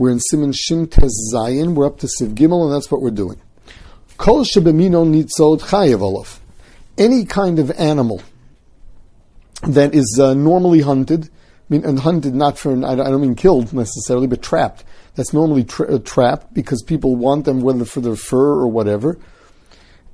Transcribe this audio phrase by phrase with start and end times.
[0.00, 1.74] We're in Siman Shin Tes Zayin.
[1.74, 3.38] We're up to Seif Gimel, and that's what we're doing.
[4.16, 6.40] Kol shebemino nitzod chayev olav.
[6.96, 8.22] Any kind of animal
[9.62, 11.28] that is uh, normally hunted, I
[11.68, 14.84] mean, and hunted not for, I don't mean killed necessarily, but trapped.
[15.16, 19.18] That's normally tra- uh, trapped because people want them, whether for their fur or whatever.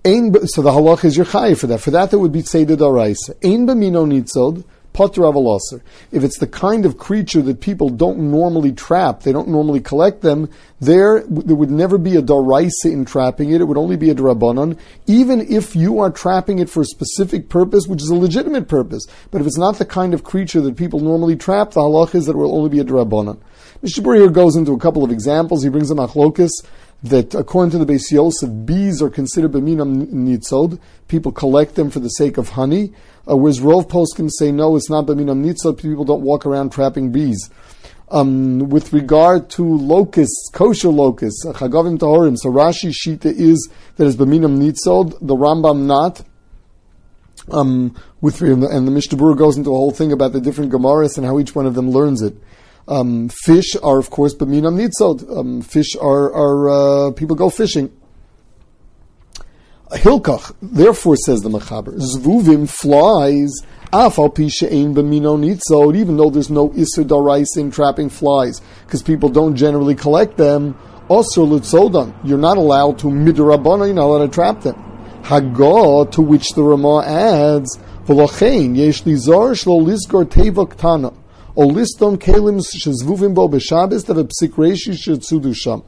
[0.04, 1.80] So the halach is your chayiv for that.
[1.80, 3.36] For that, there would be tzeded araisa.
[3.44, 4.64] Ein b'mino nitzod,
[4.96, 5.22] potter.
[6.10, 10.22] If it's the kind of creature that people don't normally trap, they don't normally collect
[10.22, 10.48] them,
[10.80, 13.60] there there would never be a daraisa in trapping it.
[13.60, 17.50] It would only be a drabanan, even if you are trapping it for a specific
[17.50, 19.06] purpose, which is a legitimate purpose.
[19.30, 22.24] But if it's not the kind of creature that people normally trap, the halach is
[22.26, 23.38] that it will only be a drabanan.
[23.82, 25.62] Mishabur here goes into a couple of examples.
[25.62, 26.50] He brings a machlokus
[27.08, 30.78] that according to the Beis Yosef, bees are considered beminam nitzod.
[31.08, 32.92] People collect them for the sake of honey.
[33.28, 35.80] Uh, whereas Rov can say, no, it's not beminam nitzod.
[35.80, 37.50] People don't walk around trapping bees.
[38.08, 44.06] Um, with regard to locusts, kosher locusts, uh, chagavim tahorim, so Rashi Shita is that
[44.06, 46.22] is beminam nitzod, the Rambam not.
[47.50, 50.72] Um, with and the, and the Mishnah goes into a whole thing about the different
[50.72, 52.34] Gemaras and how each one of them learns it.
[52.88, 55.36] Um, fish are, of course, b'minam nitzod.
[55.36, 57.90] Um, fish are, are uh, people go fishing.
[59.90, 63.52] Hilkach, therefore, says the Machaber, zvuvim flies,
[63.92, 69.02] afal pisha ein b'mino nitzod, even though there's no isur darais in trapping flies, because
[69.02, 70.74] people don't generally collect them,
[71.08, 74.76] osur lutzodan, you're not allowed to midrabana, you're not allowed to trap them.
[75.22, 81.12] Hagah, to which the Ramah adds, v'lochein yesh lizar shlo lizgor teva ktana
[81.56, 85.82] kelim shezvuvim bo b'shabes psik reishi sham.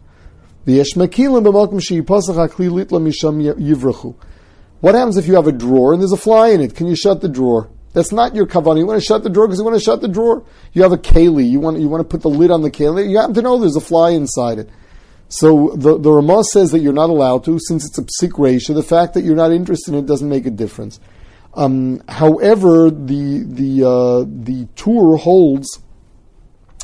[0.66, 4.14] V'yesh mekilim b'mokim she'yipasach hakli litla misham yivrachu.
[4.80, 6.74] What happens if you have a drawer and there's a fly in it?
[6.74, 7.69] Can you shut the drawer?
[7.92, 8.78] That's not your kavanah.
[8.78, 10.44] You want to shut the drawer because you want to shut the drawer.
[10.72, 11.48] You have a keli.
[11.48, 13.11] You want you want to put the lid on the keli.
[13.11, 14.70] You happen to know there's a fly inside it.
[15.28, 18.74] So the the Ramah says that you're not allowed to, since it's a psik resha.
[18.74, 21.00] The fact that you're not interested in it doesn't make a difference.
[21.55, 25.81] Um, however, the the uh, the Tur holds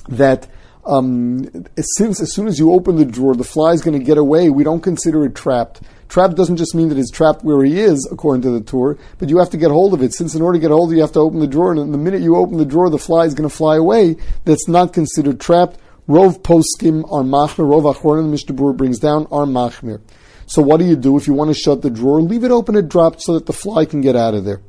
[0.08, 0.48] that
[0.86, 1.66] um,
[1.96, 4.50] since as soon as you open the drawer, the fly is going to get away.
[4.50, 5.82] We don't consider it trapped.
[6.08, 9.28] Trapped doesn't just mean that it's trapped where he is, according to the Tur, but
[9.28, 10.12] you have to get hold of it.
[10.12, 11.92] Since in order to get hold of it, you have to open the drawer, and
[11.92, 14.16] the minute you open the drawer, the fly is going to fly away.
[14.44, 15.78] That's not considered trapped.
[16.08, 17.66] Rov poskim are machmir.
[17.66, 20.02] Rov achron, the Mishnah brings down, are machmir.
[20.46, 22.20] So what do you do if you want to shut the drawer?
[22.20, 24.60] Leave it open and dropped so that the fly can get out of there.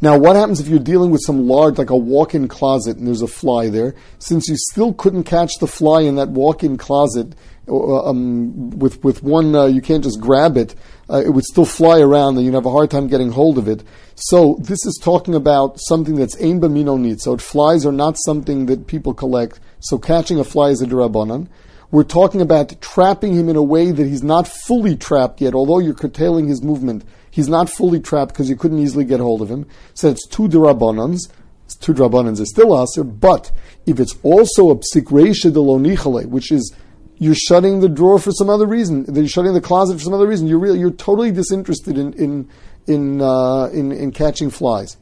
[0.00, 3.22] Now, what happens if you're dealing with some large, like a walk-in closet, and there's
[3.22, 3.94] a fly there?
[4.18, 7.34] Since you still couldn't catch the fly in that walk-in closet
[7.66, 10.74] uh, um, with with one, uh, you can't just grab it.
[11.08, 13.68] Uh, it would still fly around, and you'd have a hard time getting hold of
[13.68, 13.84] it.
[14.16, 17.22] So this is talking about something that's ein b'mino need.
[17.22, 19.60] So flies are not something that people collect.
[19.80, 21.48] So catching a fly is a derabanan.
[21.90, 25.78] We're talking about trapping him in a way that he's not fully trapped yet, although
[25.78, 27.04] you're curtailing his movement.
[27.30, 29.66] He's not fully trapped because you couldn't easily get hold of him.
[29.94, 31.28] So it's two derabbanans.
[31.80, 33.50] Two derabbanans is still aser, but
[33.86, 36.74] if it's also a psikresha de lonichale, which is
[37.18, 40.26] you're shutting the drawer for some other reason, you're shutting the closet for some other
[40.26, 42.48] reason, you're really, you're totally disinterested in in
[42.86, 44.96] in, uh, in, in catching flies.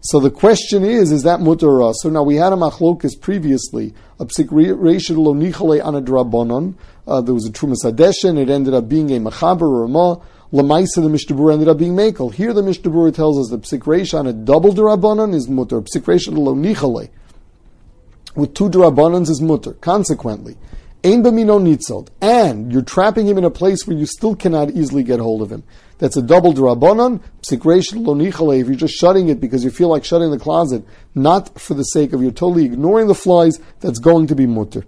[0.00, 4.26] So the question is, is that mutar So now we had a machlokas previously, a
[4.26, 5.32] psik lo
[5.80, 7.10] on a.
[7.10, 8.38] Uh, there was a Trumas Hadeshen.
[8.38, 10.16] It ended up being a machaber or a ma.
[10.52, 12.32] Lamaisa the Mishnah ended up being makel.
[12.32, 15.86] Here the Mishnah tells us that psik on a double drabonon is mutar.
[15.86, 17.10] Psik reishid lo nichale
[18.34, 19.78] with two drabonons is mutar.
[19.80, 20.56] Consequently,
[21.04, 25.02] ein b'mino nitzod, and you're trapping him in a place where you still cannot easily
[25.02, 25.64] get hold of him.
[25.98, 28.60] That's a double drabanan, psikresh lonichale.
[28.60, 31.82] If you're just shutting it because you feel like shutting the closet, not for the
[31.82, 34.84] sake of you're totally ignoring the flies, that's going to be mutter.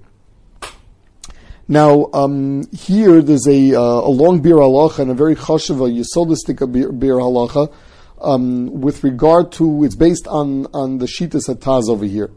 [1.66, 6.59] Now, um, here there's a, uh, a long Biur Halacha and a very chashiva, yesodistic
[6.72, 7.72] bir, Biur Halacha,
[8.20, 12.31] um, with regard to, it's based on, on the Shitas Taz over here.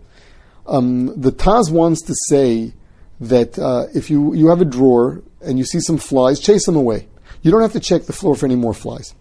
[0.67, 2.73] Um, the Taz wants to say
[3.19, 6.75] that uh, if you, you have a drawer and you see some flies, chase them
[6.75, 7.07] away.
[7.44, 9.13] You don't have to check the floor for any more flies.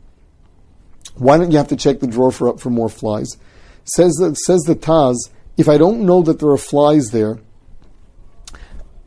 [1.16, 3.36] Why don't you have to check the drawer for, for more flies?
[3.84, 5.16] Says the, says the Taz,
[5.56, 7.40] if I don't know that there are flies there,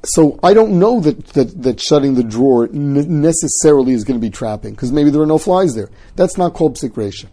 [0.04, 4.30] so I don't know that, that, that shutting the drawer necessarily is going to be
[4.30, 5.90] trapping, because maybe there are no flies there.
[6.16, 7.26] That's not called psik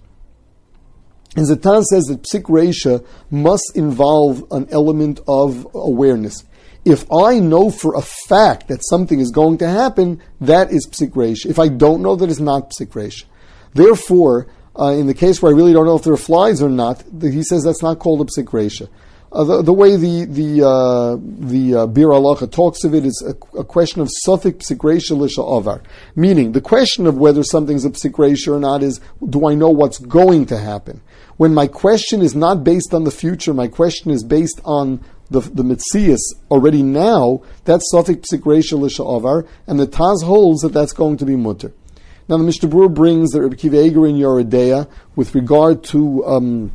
[1.36, 6.44] And Zatan says that psik must involve an element of awareness.
[6.84, 11.46] If I know for a fact that something is going to happen, that is psik
[11.46, 13.24] If I don't know, that is not psik
[13.72, 14.48] Therefore,
[14.78, 17.04] uh, in the case where I really don't know if there are flies or not,
[17.20, 18.88] he says that's not called a psik
[19.30, 23.24] Uh, the, the, way the the uh, the uh, Biur Halacha talks of it is
[23.26, 25.82] a, a question of sofik psikresha avar,
[26.16, 29.00] meaning the question of whether something's a psikresha or not is
[29.30, 31.00] do I know what's going to happen?
[31.36, 35.02] When my question is not based on the future, my question is based on
[35.32, 36.20] the the mitzias
[36.50, 37.42] already now.
[37.64, 41.72] That's sofik psikresha avar, and the Taz holds that that's going to be mutter.
[42.28, 46.24] Now the Mishnah Berurah brings that Rabbi Kiva Eger in Yoreh De'ah with regard to
[46.24, 46.72] um,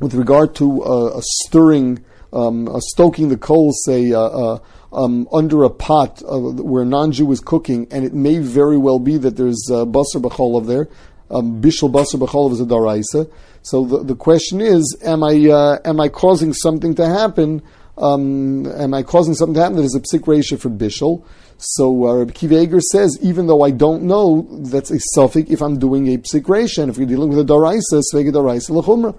[0.00, 4.58] with regard to uh, a stirring, um, a stoking the coals, say, uh, uh,
[4.92, 8.98] um, under a pot uh, where a non-Jew is cooking, and it may very well
[8.98, 10.88] be that there's uh, basar b'cholov there.
[11.30, 13.30] Bishul basar b'cholov is a daraisa.
[13.62, 17.62] So the, the question is, am I uh, am I causing something to happen?
[17.98, 21.24] Um, am I causing something to happen that is a psik resha for bishul?
[21.58, 26.06] So uh, Rabbi says, even though I don't know, that's a safek if I'm doing
[26.12, 29.18] a psik resha, and if we're dealing with a daraisa, svega daraisa l'chumra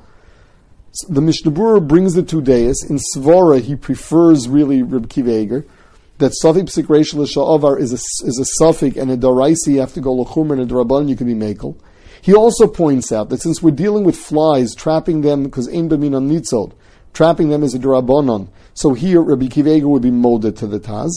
[1.10, 2.84] the Mishnah brings the two days.
[2.90, 5.64] In Svara, he prefers really Reb Kiva
[6.18, 10.02] that Safik Psik L'Sha'avar is a, is a safek, and a Daraisi, you have to
[10.02, 11.78] go L'chumr, and a Daraban, you can be Makel.
[12.28, 16.16] He also points out that since we're dealing with flies, trapping them, because Ein B'min
[16.16, 16.74] on Nitzod,
[17.14, 20.80] trapping them is a Darabanon, so here Rabbi Kiva Eger would be molded to the
[20.80, 21.10] Taz.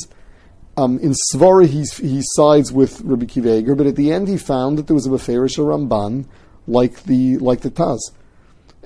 [0.77, 4.39] Um, in Svara, he, he sides with Rabbi Kiva Eger, but at the end he
[4.39, 6.27] found that there was a Beferish Ramban,
[6.69, 7.99] like the, like the Taz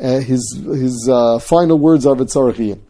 [0.00, 2.80] uh, his his uh, final words are v'tzarachiyim.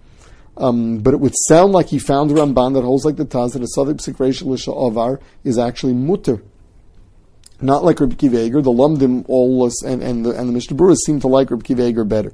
[0.56, 3.54] Um, but it would sound like he found a Ramban that holds like the Taz
[3.54, 6.42] that a Savik Psikresha Avar is actually mutter.
[7.60, 8.62] Not like Rabbi Kiva Eger.
[8.62, 11.86] The Lumdim all and, and the and the Mishnah Berurah seem to like Rabbi Kiva
[11.86, 12.32] Eger better.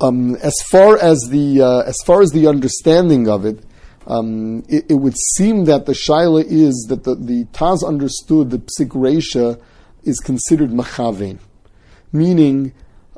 [0.00, 3.64] Um, as far as the uh, as far as the understanding of it,
[4.06, 8.66] um, it, it, would seem that the shaila is that the, the Taz understood that
[8.66, 9.60] Psik
[10.04, 11.38] is considered machavein,
[12.12, 12.72] meaning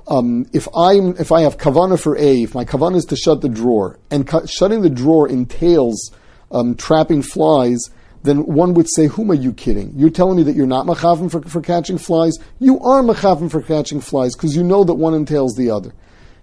[0.08, 3.42] um, if I'm if I have kavana for A, if my kavana is to shut
[3.42, 6.10] the drawer, and cu- shutting the drawer entails
[6.50, 7.78] um, trapping flies,
[8.22, 9.94] then one would say, "Whom are you kidding?
[9.96, 12.38] You're telling me that you're not machavim for, for catching flies?
[12.58, 15.92] You are machavim for catching flies because you know that one entails the other."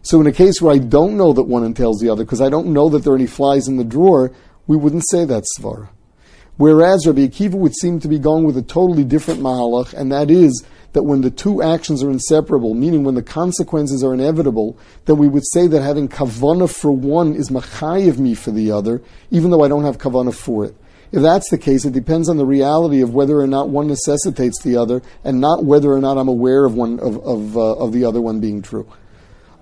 [0.02, 2.50] So in a case where I don't know that one entails the other because I
[2.50, 4.32] don't know that there are any flies in the drawer,
[4.66, 5.90] we wouldn't say that svara.
[6.58, 10.32] Whereas Rabbi Akiva would seem to be going with a totally different mahalach, and that
[10.32, 10.64] is
[10.94, 14.76] that when the two actions are inseparable, meaning when the consequences are inevitable,
[15.06, 19.04] then we would say that having kavana for one is machayev me for the other,
[19.30, 20.76] even though I don't have kavana for it.
[21.12, 24.62] If that's the case, it depends on the reality of whether or not one necessitates
[24.62, 27.94] the other, and not whether or not I'm aware of one of of, uh, of
[27.94, 28.88] the other one being true.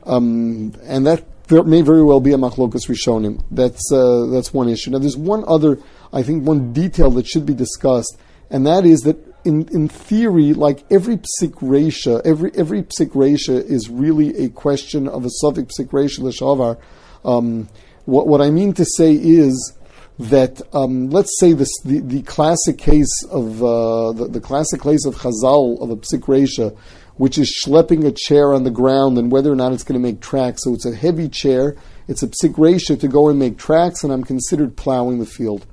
[0.05, 3.43] Um, and that may very well be a machlokas rishonim.
[3.51, 4.91] That's uh, that's one issue.
[4.91, 5.79] Now, there's one other,
[6.11, 8.17] I think, one detail that should be discussed,
[8.49, 13.63] and that is that in, in theory, like every psik resha, every every psik resha
[13.63, 16.77] is really a question of a safek psik resha l'shavar.
[17.23, 17.69] Um,
[18.05, 19.73] what what I mean to say is
[20.17, 25.05] that um, let's say this the, the classic case of uh, the, the classic case
[25.05, 26.75] of Chazal of a psik resha,
[27.17, 30.05] which is schlepping a chair on the ground and whether or not it's going to
[30.05, 30.63] make tracks.
[30.63, 31.75] So it's a heavy chair.
[32.07, 35.65] It's a psik resha to go and make tracks, and I'm considered plowing the field.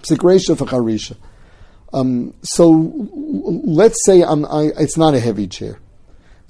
[0.00, 1.16] Psik resha for charisha.
[1.94, 2.92] Um, so
[3.64, 5.78] let's say I, it's not a heavy chair.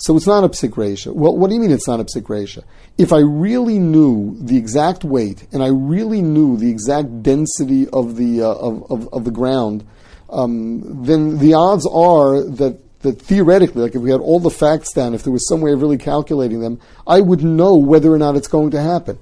[0.02, 1.14] So it's not a psik resha.
[1.14, 2.64] Well, what do you mean it's not a psik resha?
[2.98, 8.16] If I really knew the exact weight and I really knew the exact density of
[8.16, 9.86] the uh, of, of, of, the ground,
[10.28, 14.92] um, then the odds are that that theoretically, like if we had all the facts
[14.92, 18.18] down, if there was some way of really calculating them, I would know whether or
[18.18, 19.20] not it's going to happen.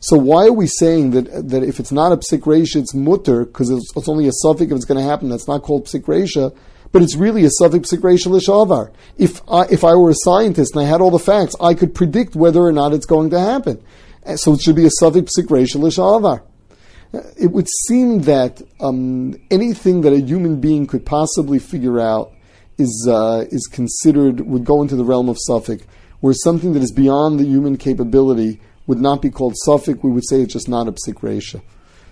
[0.00, 3.44] So why are we saying that that if it's not a psik resha, it's mutter
[3.44, 5.28] because it's, it's, only a safek if it's going to happen?
[5.28, 6.56] That's not called psik resha,
[6.92, 8.92] but it's really a safek psik lishavar.
[9.16, 11.94] If I, if I were a scientist and I had all the facts, I could
[11.94, 13.82] predict whether or not it's going to happen.
[14.36, 16.42] So it should be a safek psik lishavar.
[17.38, 22.32] It would seem that um, anything that a human being could possibly figure out
[22.76, 25.82] is uh, is considered would go into the realm of safek,
[26.20, 30.26] where something that is beyond the human capability would not be called safek, we would
[30.26, 31.62] say it's just not a psik.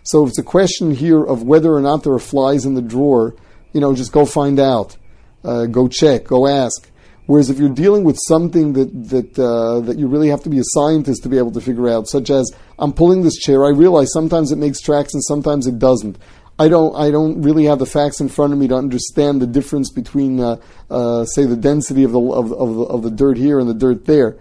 [0.03, 2.83] So if it's a question here of whether or not there are flies in the
[2.83, 3.35] drawer,
[3.77, 4.97] you know, just go find out,
[5.45, 6.91] uh, go check, go ask.
[7.27, 10.59] Whereas if you're dealing with something that that uh, that you really have to be
[10.59, 13.71] a scientist to be able to figure out, such as I'm pulling this chair, I
[13.71, 16.17] realize sometimes it makes tracks and sometimes it doesn't.
[16.59, 19.47] I don't I don't really have the facts in front of me to understand the
[19.47, 20.57] difference between, uh,
[20.89, 24.07] uh say, the density of the of, of, of the dirt here and the dirt
[24.07, 24.39] there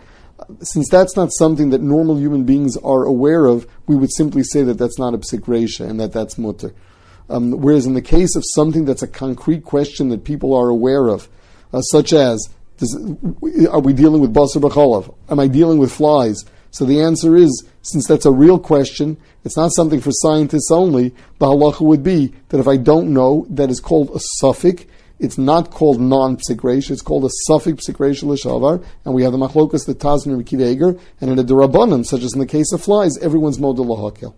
[0.62, 4.63] since that's not something that normal human beings are aware of, we would simply say
[4.63, 6.74] that that's not a psik and that that's mutter.
[7.29, 11.08] Um, whereas in the case of something that's a concrete question that people are aware
[11.08, 11.27] of,
[11.74, 12.96] uh, such as Does,
[13.70, 15.13] are we dealing with basar b'cholav?
[15.29, 16.44] Am I dealing with flies?
[16.72, 21.15] So the answer is, since that's a real question, it's not something for scientists only.
[21.39, 24.88] The halacha would be that if I don't know, that is called a safek.
[25.17, 29.86] It's not called non-psikresh, it's called a safek psikresh l'shavar, and we have the machlokas,
[29.86, 33.58] the Tazner, and and in a derabanan, such as in the case of flies, everyone's
[33.58, 34.34] model lahakil.